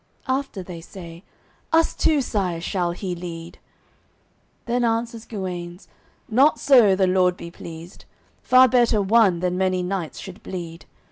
After 0.27 0.63
they 0.63 0.81
say: 0.81 1.23
"Us 1.71 1.93
too, 1.93 2.21
Sire, 2.23 2.59
shall 2.59 2.91
he 2.93 3.13
lead." 3.13 3.59
Then 4.65 4.83
answers 4.83 5.25
Guenes: 5.25 5.87
"Not 6.27 6.59
so, 6.59 6.95
the 6.95 7.05
Lord 7.05 7.37
be 7.37 7.51
pleased! 7.51 8.05
Far 8.41 8.67
better 8.67 8.99
one 8.99 9.41
than 9.41 9.59
many 9.59 9.83
knights 9.83 10.17
should 10.17 10.41
bleed. 10.41 10.85